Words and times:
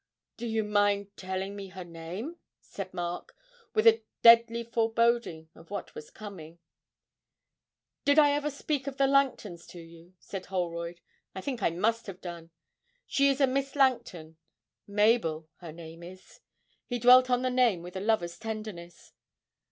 'Do 0.37 0.47
you 0.47 0.63
mind 0.63 1.15
telling 1.15 1.55
me 1.55 1.67
her 1.67 1.83
name?' 1.83 2.37
said 2.59 2.91
Mark, 2.91 3.35
with 3.75 3.85
a 3.85 4.01
deadly 4.23 4.63
foreboding 4.63 5.47
of 5.53 5.69
what 5.69 5.93
was 5.93 6.09
coming. 6.09 6.57
'Did 8.03 8.17
I 8.17 8.31
never 8.31 8.49
speak 8.49 8.87
of 8.87 8.97
the 8.97 9.05
Langtons 9.05 9.67
to 9.67 9.79
you?' 9.79 10.15
said 10.17 10.47
Holroyd. 10.47 11.01
'I 11.35 11.41
think 11.41 11.61
I 11.61 11.69
must 11.69 12.07
have 12.07 12.19
done 12.19 12.47
so. 12.47 12.51
She 13.05 13.29
is 13.29 13.39
a 13.39 13.45
Miss 13.45 13.75
Langton. 13.75 14.37
Mabel, 14.87 15.47
her 15.57 15.71
name 15.71 16.01
is' 16.01 16.39
(he 16.87 16.97
dwelt 16.97 17.29
on 17.29 17.43
the 17.43 17.51
name 17.51 17.83
with 17.83 17.95
a 17.95 17.99
lover's 18.01 18.39
tenderness). 18.39 19.13